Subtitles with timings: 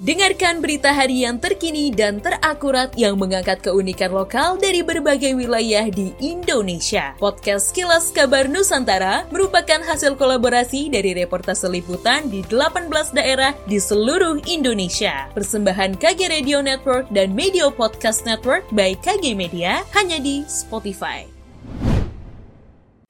[0.00, 7.12] Dengarkan berita harian terkini dan terakurat yang mengangkat keunikan lokal dari berbagai wilayah di Indonesia.
[7.20, 14.40] Podcast Kilas Kabar Nusantara merupakan hasil kolaborasi dari reportase liputan di 18 daerah di seluruh
[14.48, 15.28] Indonesia.
[15.36, 21.39] Persembahan KG Radio Network dan Media Podcast Network by KG Media hanya di Spotify.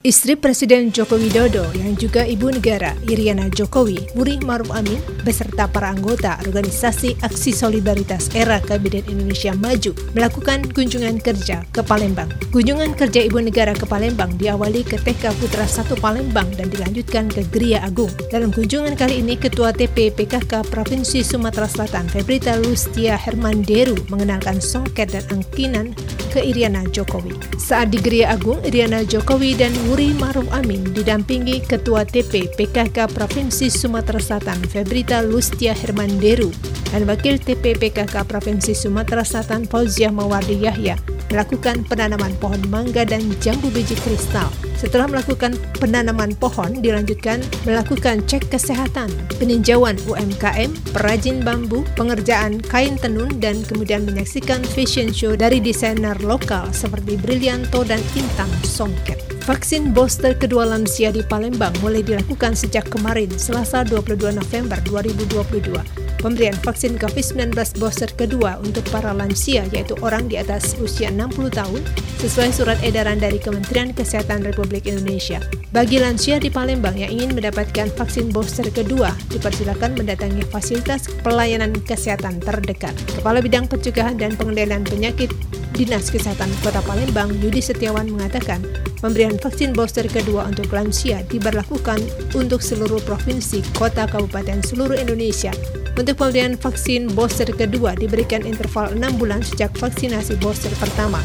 [0.01, 4.97] Istri Presiden Joko Widodo yang juga ibu negara Iriana Jokowi, Wuri Maruf Amin,
[5.29, 12.33] beserta para anggota Organisasi Aksi Solidaritas Era Kabinet Indonesia Maju melakukan kunjungan kerja ke Palembang.
[12.49, 17.45] Kunjungan kerja ibu negara ke Palembang diawali ke TK Putra 1 Palembang dan dilanjutkan ke
[17.53, 18.09] Gria Agung.
[18.33, 25.13] Dalam kunjungan kali ini, Ketua TP PKK Provinsi Sumatera Selatan Febrita Lustia Hermanderu mengenalkan songket
[25.13, 25.93] dan angkinan
[26.31, 27.35] ke Iriana Jokowi.
[27.59, 33.67] Saat di Gria Agung, Iriana Jokowi dan Wuri Maruf Amin didampingi Ketua TP PKK Provinsi
[33.67, 40.99] Sumatera Selatan Febrita Lustia Hermanderu dan Wakil TP PKK Provinsi Sumatera Selatan Fauziah Mawardi Yahya
[41.31, 44.51] melakukan penanaman pohon mangga dan jambu biji kristal.
[44.75, 53.31] Setelah melakukan penanaman pohon, dilanjutkan melakukan cek kesehatan, peninjauan UMKM, perajin bambu, pengerjaan kain tenun,
[53.39, 59.23] dan kemudian menyaksikan fashion show dari desainer lokal seperti Brilianto dan Intan Songket.
[59.47, 66.10] Vaksin booster kedua lansia di Palembang mulai dilakukan sejak kemarin, Selasa 22 November 2022.
[66.21, 71.81] Pemberian vaksin COVID-19 booster kedua untuk para lansia yaitu orang di atas usia 60 tahun
[72.21, 75.41] sesuai surat edaran dari Kementerian Kesehatan Republik Indonesia.
[75.73, 82.37] Bagi lansia di Palembang yang ingin mendapatkan vaksin booster kedua, dipersilakan mendatangi fasilitas pelayanan kesehatan
[82.45, 82.93] terdekat.
[83.17, 85.33] Kepala Bidang Pencegahan dan Pengendalian Penyakit
[85.81, 88.61] Dinas Kesehatan Kota Palembang, Yudi Setiawan mengatakan,
[89.01, 92.05] pemberian vaksin booster kedua untuk lansia diberlakukan
[92.37, 95.49] untuk seluruh provinsi, kota, kabupaten seluruh Indonesia.
[95.97, 101.25] Untuk pemberian vaksin booster kedua diberikan interval 6 bulan sejak vaksinasi booster pertama.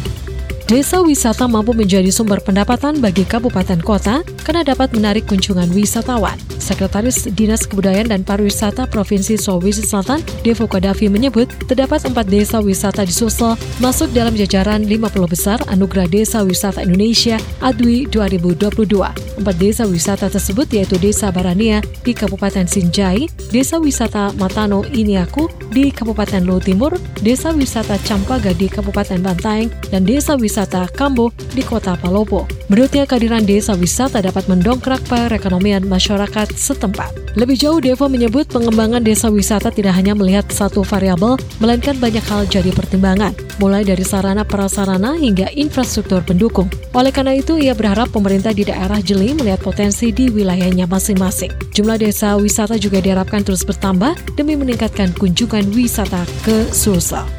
[0.65, 6.33] Desa wisata mampu menjadi sumber pendapatan bagi kabupaten kota karena dapat menarik kunjungan wisatawan.
[6.57, 13.05] Sekretaris Dinas Kebudayaan dan Pariwisata Provinsi Sulawesi Selatan, Devo Kadafi menyebut terdapat empat desa wisata
[13.05, 19.37] di Sulsel masuk dalam jajaran 50 besar Anugerah Desa Wisata Indonesia ADWI 2022.
[19.37, 25.91] Empat desa wisata tersebut yaitu Desa Barania di Kabupaten Sinjai, Desa Wisata Matano Iniaku di
[25.91, 31.99] Kabupaten Luwu Timur, Desa Wisata Campaga di Kabupaten Bantaeng, dan Desa Wisata Kambo di Kota
[31.99, 32.54] Palopo.
[32.65, 37.13] Menurutnya kehadiran desa wisata dapat mendongkrak perekonomian masyarakat setempat.
[37.37, 42.49] Lebih jauh, Devo menyebut pengembangan desa wisata tidak hanya melihat satu variabel, melainkan banyak hal
[42.49, 46.65] jadi pertimbangan, mulai dari sarana prasarana hingga infrastruktur pendukung.
[46.97, 51.53] Oleh karena itu, ia berharap pemerintah di daerah jeli melihat potensi di wilayahnya masing-masing.
[51.69, 57.29] Jumlah desa wisata juga diharapkan terus bertambah demi meningkatkan kunjungan wisata ke Sulsel.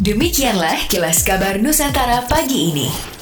[0.00, 3.17] Demikianlah kilas kabar Nusantara pagi ini.